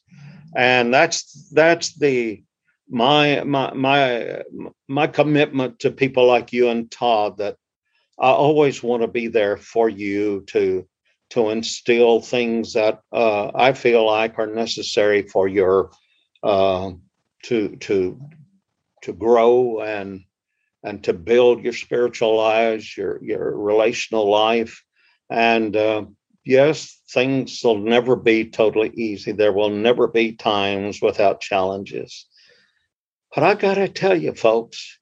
[0.56, 2.44] And that's that's the
[2.90, 4.42] my my my
[4.88, 7.58] my commitment to people like you and Todd that
[8.20, 10.88] I always want to be there for you to
[11.30, 15.92] to instill things that uh, I feel like are necessary for your
[16.42, 16.92] uh,
[17.44, 18.20] to to
[19.04, 20.24] to grow and
[20.84, 24.84] and to build your spiritual lives, your your relational life,
[25.30, 26.06] and uh,
[26.46, 29.32] yes, things will never be totally easy.
[29.32, 32.26] There will never be times without challenges.
[33.36, 34.98] But I got to tell you, folks,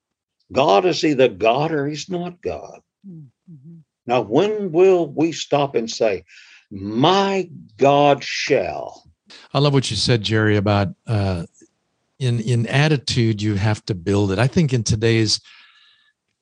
[0.52, 2.82] God is either God or He's not God.
[3.08, 3.82] Mhm.
[4.08, 6.24] Now, when will we stop and say,
[6.72, 9.04] My God shall?
[9.54, 11.46] I love what you said, Jerry, about uh,
[12.20, 14.40] in in attitude you have to build it.
[14.40, 15.42] I think in today's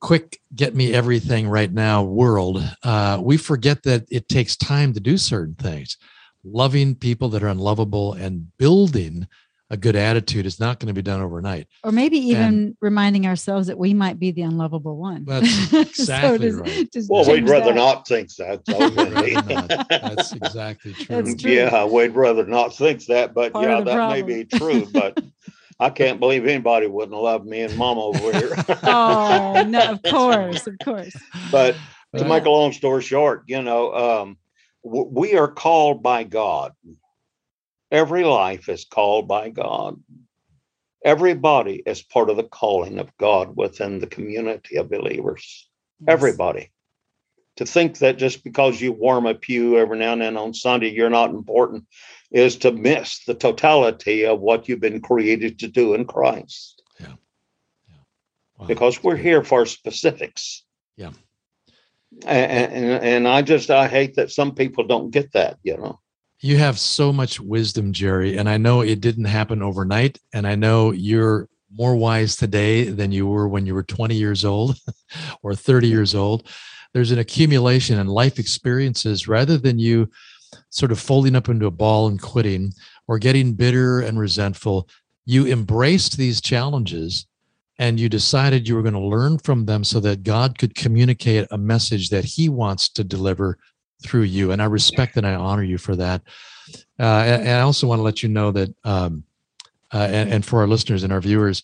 [0.00, 5.00] quick get me everything right now world, uh, we forget that it takes time to
[5.00, 5.96] do certain things.
[6.44, 9.26] Loving people that are unlovable and building
[9.70, 11.66] a good attitude is not going to be done overnight.
[11.82, 15.24] Or maybe even And- reminding ourselves that we might be the unlovable one.
[15.24, 16.90] That's So exactly does- right.
[16.90, 17.74] does Well, we'd rather that.
[17.74, 18.64] not think that.
[18.66, 19.54] though, Rather wouldn't we?
[19.54, 19.68] not.
[19.88, 21.22] That's exactly true.
[21.22, 21.50] That's true.
[21.52, 24.86] Yeah, we'd rather not think that, but Part yeah, the that may be true.
[24.92, 25.22] But
[25.80, 28.54] I can't believe anybody wouldn't love me and mom over here.
[28.84, 31.14] oh no, of course, of course.
[31.50, 31.74] but
[32.16, 34.38] to make a long story short, you know, um,
[34.84, 36.72] w- we are called by God.
[37.94, 40.02] Every life is called by God.
[41.04, 45.68] Everybody is part of the calling of God within the community of believers.
[46.00, 46.08] Yes.
[46.08, 46.72] Everybody.
[47.58, 50.90] To think that just because you warm a pew every now and then on Sunday,
[50.90, 51.84] you're not important,
[52.32, 56.82] is to miss the totality of what you've been created to do in Christ.
[58.58, 58.66] Wow.
[58.66, 60.64] Because we're here for specifics.
[60.96, 61.12] Yeah.
[62.26, 66.00] And, and and I just I hate that some people don't get that, you know.
[66.44, 70.18] You have so much wisdom, Jerry, and I know it didn't happen overnight.
[70.34, 74.44] And I know you're more wise today than you were when you were 20 years
[74.44, 74.76] old
[75.42, 76.46] or 30 years old.
[76.92, 80.10] There's an accumulation and life experiences rather than you
[80.68, 82.74] sort of folding up into a ball and quitting
[83.08, 84.86] or getting bitter and resentful.
[85.24, 87.24] You embraced these challenges
[87.78, 91.48] and you decided you were going to learn from them so that God could communicate
[91.50, 93.56] a message that He wants to deliver
[94.04, 94.52] through you.
[94.52, 96.22] And I respect and I honor you for that.
[96.98, 99.24] Uh, and, and I also want to let you know that, um,
[99.92, 101.62] uh, and, and for our listeners and our viewers,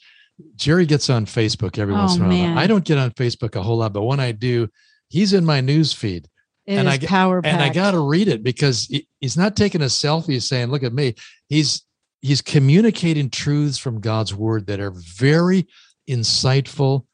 [0.56, 2.58] Jerry gets on Facebook every once Oh, in a while.
[2.58, 4.68] I don't get on Facebook a whole lot, but when I do,
[5.08, 6.28] he's in my news feed
[6.66, 9.82] It and I power and I got to read it because he- he's not taking
[9.82, 11.14] a selfie saying, "Look at me."
[11.48, 11.82] He's
[12.22, 15.66] he's communicating truths from God's word that are very
[16.08, 17.04] insightful,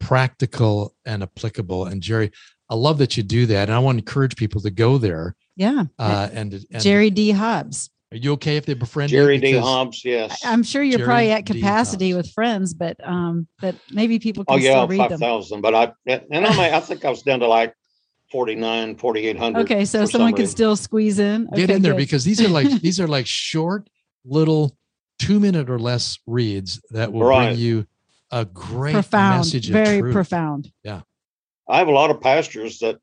[0.00, 1.86] practical, and applicable.
[1.86, 2.30] And Jerry,
[2.70, 5.36] I love that you do that, and I want to encourage people to go there.
[5.56, 5.84] yeah.
[5.98, 7.30] Uh, and, and Jerry D.
[7.30, 7.90] Hobbs.
[8.10, 9.18] are you okay if they befriend you?
[9.18, 9.52] Jerry D.
[9.56, 10.42] Hobbs, yes.
[10.44, 14.44] I- I'm sure you're Jerry probably at capacity with friends, but um, but maybe people
[14.48, 15.20] oh can yeah, still read five them.
[15.20, 15.60] thousand.
[15.60, 17.74] But I and I may, I think I was down to like
[18.32, 19.60] 49, 4800.
[19.62, 20.50] Okay, so someone some could reason.
[20.56, 21.46] still squeeze in.
[21.54, 21.98] Get in there good.
[21.98, 23.88] because these are like these are like short
[24.24, 24.76] little
[25.18, 27.48] two minute or less reads that will Right.
[27.50, 27.86] bring you
[28.30, 30.12] a great profound, message of very truth.
[30.14, 30.72] profound.
[31.68, 32.96] I have a lot of pastors that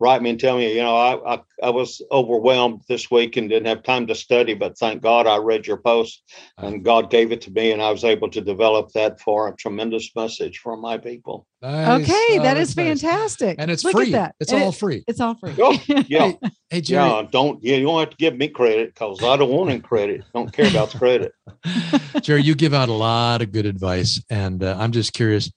[0.00, 3.48] write me and tell me, you know, I, I I was overwhelmed this week and
[3.48, 6.22] didn't have time to study, but thank God I read your post
[6.56, 9.56] and God gave it to me and I was able to develop that for a
[9.56, 11.46] tremendous message for my people.
[11.62, 12.02] Nice.
[12.02, 13.00] Okay, Oh, that's nice.
[13.02, 13.56] fantastic.
[13.58, 14.06] and it's Look free.
[14.06, 14.34] At that.
[14.40, 15.04] It's And all it- free.
[15.08, 15.54] It's all free.
[15.60, 15.76] Oh,
[16.08, 16.32] Yeah.
[16.70, 19.50] Hey Jerry, Yeah, don't yeah, you don't have to give me credit because I don't
[19.50, 20.22] want any credit.
[20.32, 21.32] Don't care about the credit.
[22.22, 25.50] Jerry, you give out a lot of good advice, and uh, I'm just curious.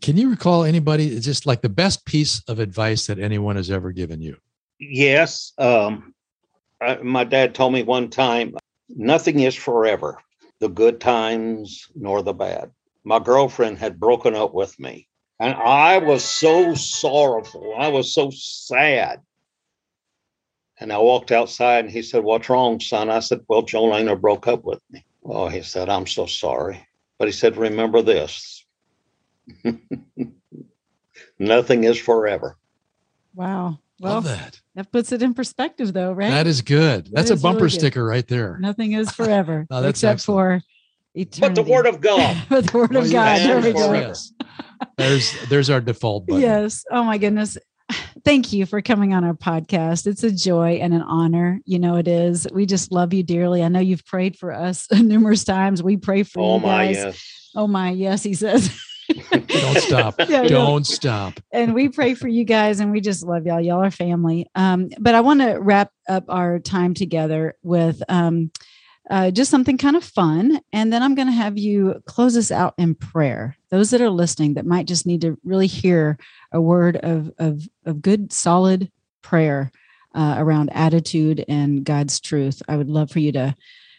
[0.00, 3.92] Can you recall anybody just like the best piece of advice that anyone has ever
[3.92, 4.36] given you?
[4.78, 5.52] Yes.
[5.58, 6.14] Um,
[6.80, 8.54] I, my dad told me one time
[8.88, 10.18] nothing is forever,
[10.60, 12.70] the good times nor the bad.
[13.04, 15.08] My girlfriend had broken up with me,
[15.38, 17.74] and I was so sorrowful.
[17.78, 19.20] I was so sad.
[20.78, 23.08] And I walked outside, and he said, What's wrong, son?
[23.08, 25.04] I said, Well, Jolena broke up with me.
[25.24, 26.86] Oh, he said, I'm so sorry.
[27.18, 28.55] But he said, Remember this
[31.38, 32.56] nothing is forever.
[33.34, 33.78] Wow.
[33.98, 34.60] Well, Love that.
[34.74, 34.92] that.
[34.92, 36.30] puts it in perspective, though, right?
[36.30, 37.08] That is good.
[37.10, 37.72] That's a is really bumper good.
[37.72, 38.58] sticker right there.
[38.60, 40.60] Nothing is forever, No, that's except for
[41.14, 41.40] eternity.
[41.40, 42.36] But the word of God.
[42.50, 43.38] But the word Well, of God.
[43.40, 43.92] There we go.
[43.94, 44.32] Yes.
[44.98, 46.42] There's there's our default button.
[46.42, 46.84] Yes.
[46.90, 47.56] Oh my goodness.
[48.24, 50.06] thank you for coming on our podcast.
[50.06, 51.60] It's a joy and an honor.
[51.64, 52.46] You know, it is.
[52.52, 53.62] We just love you dearly.
[53.62, 55.82] I know you've prayed for us numerous times.
[55.82, 56.46] We pray for you.
[56.46, 56.96] Oh you my guys.
[56.96, 57.50] yes.
[57.54, 58.78] Oh my, yes, he says.
[59.30, 60.14] Don't stop.
[60.28, 60.42] Yeah.
[60.44, 61.40] Don't stop.
[61.52, 64.88] and we pray for you guys and we just love y'all y'all are family um,
[64.98, 68.50] but i want to wrap up our time together with um,
[69.08, 72.50] uh, just something kind of fun and then i'm going to have you close us
[72.50, 76.18] out in prayer those that are listening that might just need to really hear
[76.52, 78.90] a word of of, of good solid
[79.22, 79.70] prayer
[80.14, 83.54] uh, around attitude and god's truth i would love for you to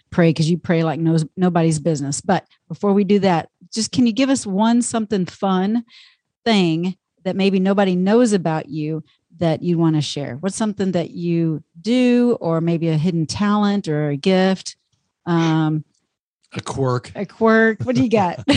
[0.09, 4.05] pray because you pray like no, nobody's business but before we do that just can
[4.07, 5.83] you give us one something fun
[6.45, 9.03] thing that maybe nobody knows about you
[9.37, 10.35] that you want to share?
[10.39, 14.75] What's something that you do, or maybe a hidden talent or a gift,
[15.25, 15.83] um,
[16.53, 17.11] A quirk.
[17.15, 17.81] a quirk?
[17.83, 18.43] What do you got?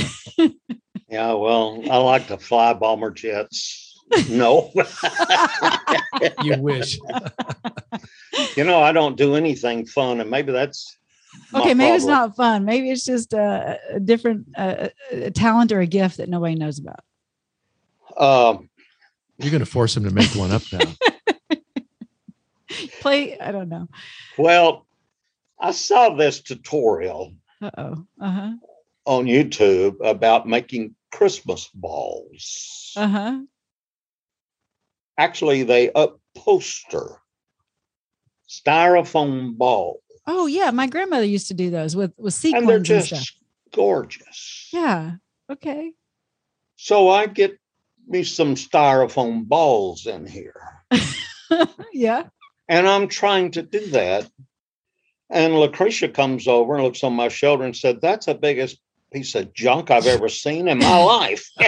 [1.08, 4.00] Yeah, well, I like to fly bomber jets.
[4.28, 4.70] No,
[6.44, 7.00] You wish.
[8.56, 10.99] you know, I don't do anything fun, and maybe that's my
[11.54, 12.64] okay, maybe it's not fun.
[12.64, 16.78] Maybe it's just a, a different uh, a talent or a gift that nobody knows
[16.78, 17.00] about.
[18.16, 18.58] Um, Uh-huh.
[19.38, 20.80] You're going to force him to make one up now.
[23.00, 23.88] Play, I don't know.
[24.38, 24.86] well,
[25.58, 28.06] I saw this tutorial Uh oh.
[28.20, 28.52] Uh huh.
[29.06, 32.92] on YouTube about making Christmas balls.
[32.96, 33.38] Uh huh.
[35.18, 37.16] Actually, they up poster
[38.48, 40.00] styrofoam balls,
[40.32, 43.08] Oh yeah, my grandmother used to do those with with sequins and they're and, just
[43.08, 43.32] stuff.
[43.72, 44.68] gorgeous.
[44.72, 45.14] Yeah.
[45.50, 45.92] Okay.
[46.76, 47.58] So I get
[48.06, 50.84] me some styrofoam balls in here,
[51.92, 52.28] yeah.
[52.68, 54.30] and I'm trying to do that.
[55.30, 58.78] And Lucretia comes over and looks on my shoulder and said, "That's the biggest
[59.12, 61.50] piece of junk I've ever seen in my life."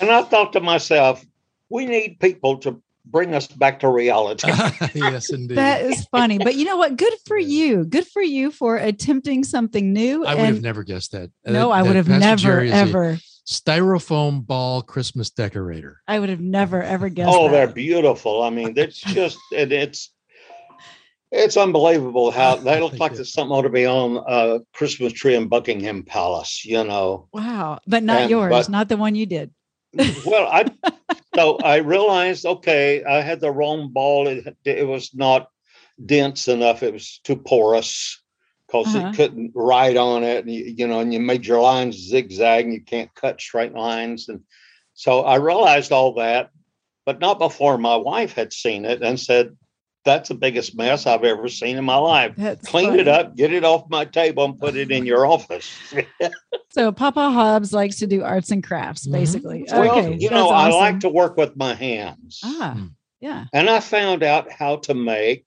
[0.00, 1.24] and I thought to myself,
[1.68, 4.48] "We need people to bring us back to reality."
[4.94, 5.56] yes, indeed.
[5.58, 6.38] That is funny.
[6.38, 6.96] But you know what?
[6.96, 7.84] Good for you.
[7.84, 10.24] Good for you for attempting something new.
[10.24, 11.30] I would have never guessed that.
[11.46, 13.18] No, that- I would have Pastor never, Jerry is a ever.
[13.46, 16.00] styrofoam ball Christmas decorator.
[16.06, 17.30] I would have never, ever guessed.
[17.32, 18.42] oh, they're beautiful.
[18.42, 20.12] I mean, it's just it, it's
[21.30, 25.34] it's unbelievable how they look like there's something ought to be on a Christmas tree
[25.34, 26.64] in Buckingham Palace.
[26.64, 27.28] You know.
[27.32, 27.78] wow.
[27.86, 29.50] But not And- yours, but- not the one you did.
[29.94, 30.66] Well, I
[31.34, 34.28] so I realized okay, I had the wrong ball.
[34.28, 35.48] It, it was not
[36.04, 36.82] dense enough.
[36.82, 38.20] It was too porous
[38.66, 39.08] because Uh-huh.
[39.08, 40.44] it couldn't ride on it.
[40.44, 43.74] And you, you know, and you made your lines zigzag, and you can't cut straight
[43.74, 44.28] lines.
[44.28, 44.40] And
[44.94, 46.50] so I realized all that,
[47.06, 49.56] but not before my wife had seen it and said,
[50.08, 53.00] "That's the biggest mess I've ever seen in my life." That's Clean funny.
[53.00, 55.70] it up, get it off my table, and put it in your office.
[56.70, 59.12] So Papa Hobbs likes to do arts and crafts, Mhm.
[59.12, 59.64] basically.
[59.70, 60.12] well, okay.
[60.14, 62.40] you that's know, I like to work with my hands.
[62.44, 62.86] Ah, Hmm.
[63.20, 63.44] yeah.
[63.52, 65.44] and I found out how to make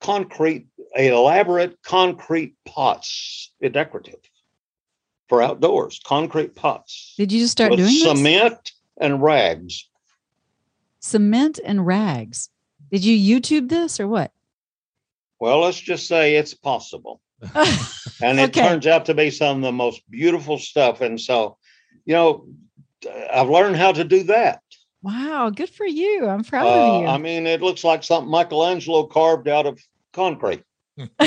[0.00, 0.66] concrete,
[0.96, 4.20] elaborate concrete pots, decorative
[5.28, 8.02] for outdoors, concrete pots Did you just start with doing this?
[8.02, 9.88] cement and rags.
[11.00, 12.48] Cement and rags.
[12.90, 14.32] Did you YouTube this or what?
[15.38, 17.20] Well, let's just say it's possible.
[18.22, 18.60] And it Okay.
[18.60, 21.00] turns out to be some of the most beautiful stuff.
[21.00, 21.56] And so,
[22.04, 22.46] you know,
[23.32, 24.60] I've learned how to do that.
[25.02, 26.26] wow, good for you.
[26.28, 27.06] I'm proud Uh, of you.
[27.06, 29.80] I mean, it looks like something Michelangelo carved out of
[30.12, 30.62] concrete.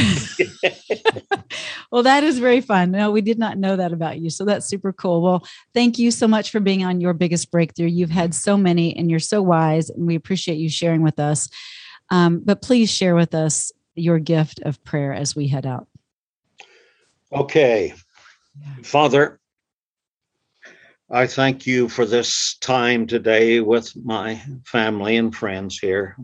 [1.91, 2.91] well, that is very fun.
[2.91, 4.29] No, we did not know that about you.
[4.29, 5.21] So that's super cool.
[5.21, 7.87] Well, thank you so much for being on your biggest breakthrough.
[7.87, 11.49] You've had so many and you're so wise, and we appreciate you sharing with us.
[12.09, 15.87] Um, but please share with us your gift of prayer as we head out.
[17.31, 17.93] Okay.
[18.83, 19.39] Father,
[21.09, 26.17] I thank you for this time today with my family and friends here.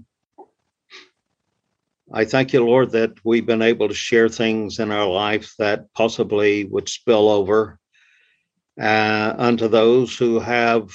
[2.12, 5.93] I thank you, Lord, that we've been able to share things in our life that
[5.93, 7.80] possibly would spill over
[8.82, 10.91] uh, unto those who have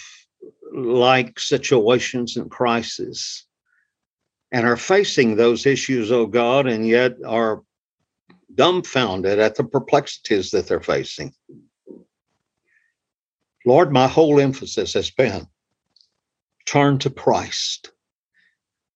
[0.72, 3.46] like situations and crises
[4.50, 7.62] and are facing those issues, oh God, and yet are
[8.54, 11.32] dumbfounded at the perplexities that they're facing.
[13.66, 15.46] Lord, my whole emphasis has been
[16.66, 17.92] turn to Christ.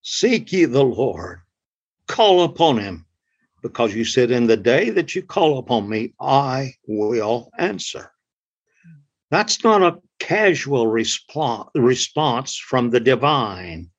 [0.03, 1.41] Seek ye the Lord.
[2.09, 3.07] Call upon him,
[3.63, 8.11] because you said, In the day that you call upon me, I will answer.
[9.31, 13.91] That's not a casual response, response from the divine.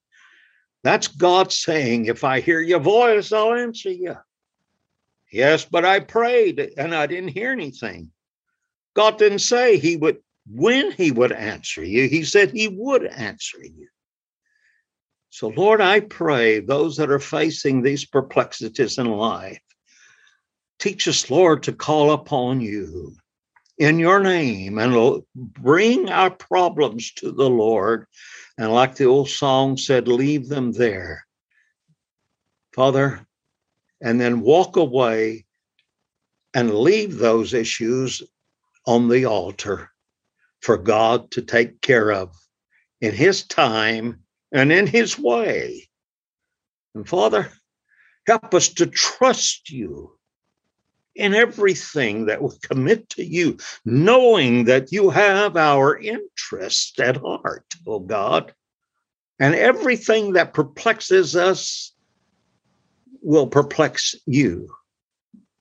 [0.83, 4.15] That's God saying, If I hear your voice, I'll answer you.
[5.31, 8.11] Yes, but I prayed and I didn't hear anything.
[8.95, 10.17] God didn't say he would
[10.51, 12.07] when he would answer you.
[12.07, 13.87] He said he would answer you.
[15.29, 19.61] So, Lord, I pray those that are facing these perplexities in life,
[20.79, 23.15] teach us, Lord, to call upon you
[23.77, 28.05] in your name and bring our problems to the Lord.
[28.57, 31.25] And like the old song said, leave them there.
[32.73, 33.25] Father,
[34.01, 35.45] and then walk away
[36.53, 38.23] and leave those issues
[38.85, 39.91] on the altar
[40.61, 42.35] for God to take care of
[43.01, 45.89] in His time and in His way.
[46.95, 47.51] And Father,
[48.27, 50.17] help us to trust you
[51.15, 57.65] in everything that we commit to you, knowing that you have our interest at heart,
[57.85, 58.53] oh God.
[59.39, 61.93] And everything that perplexes us
[63.21, 64.69] will perplex you,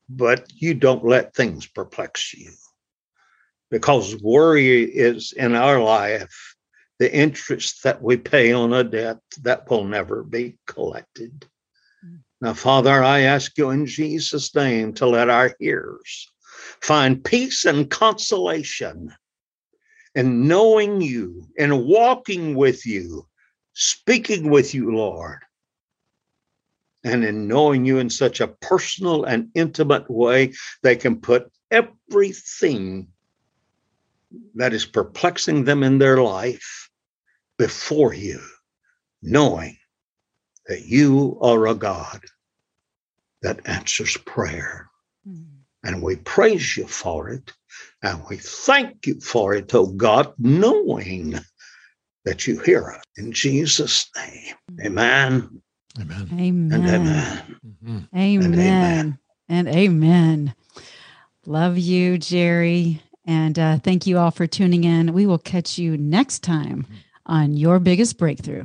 [0.09, 2.53] but you don't let things perplex you
[3.71, 6.57] because worry is in our life
[6.99, 11.47] the interest that we pay on a debt that will never be collected.
[12.41, 16.29] Now, Father, I ask you in Jesus' name to let our hearers
[16.81, 19.13] find peace and consolation
[20.15, 23.27] in knowing you and walking with you,
[23.75, 25.39] speaking with you, Lord,
[27.05, 33.09] and in knowing you in such a personal and intimate way, they can put everything
[34.55, 36.88] that is perplexing them in their life
[37.59, 38.41] before you,
[39.21, 39.77] knowing
[40.67, 42.21] that you are a God
[43.43, 44.89] that answers prayer.
[45.29, 45.47] Mm.
[45.85, 47.53] And we praise you for it.
[48.03, 51.39] And we thank you for it, oh God, knowing
[52.25, 53.03] that you hear us.
[53.17, 54.87] In Jesus' name, hmm.
[54.87, 55.63] amen.
[56.01, 56.29] Amen.
[56.33, 56.73] Amen.
[56.73, 57.57] And amen.
[57.67, 57.99] Mm-hmm.
[58.17, 58.45] Amen.
[58.45, 59.19] And amen.
[59.49, 60.55] And amen.
[61.47, 63.03] Love you, Jerry.
[63.25, 65.13] And uh, thank you all for tuning in.
[65.13, 66.87] We will catch you next time
[67.29, 68.65] on Your Biggest Breakthrough.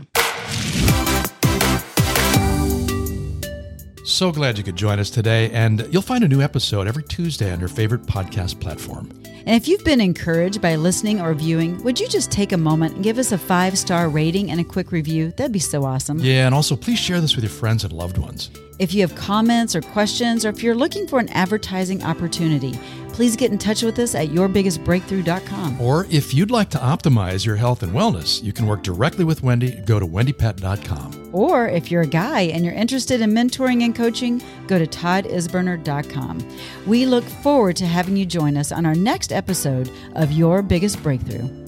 [4.05, 5.49] So glad you could join us today.
[5.51, 9.09] And you'll find a new episode every Tuesday on your favorite podcast platform.
[9.25, 12.95] And if you've been encouraged by listening or viewing, would you just take a moment
[12.95, 15.33] and give us a five star rating and a quick review?
[15.35, 16.19] That'd be so awesome.
[16.19, 18.51] Yeah, and also please share this with your friends and loved ones.
[18.79, 22.79] If you have comments or questions, or if you're looking for an advertising opportunity,
[23.13, 25.79] please get in touch with us at yourbiggestbreakthrough.com.
[25.79, 29.43] Or if you'd like to optimize your health and wellness, you can work directly with
[29.43, 29.71] Wendy.
[29.85, 31.29] Go to wendypet.com.
[31.31, 36.57] Or if you're a guy and you're interested in mentoring and coaching, go to toddisburner.com.
[36.87, 41.01] We look forward to having you join us on our next episode of Your Biggest
[41.03, 41.62] Breakthrough.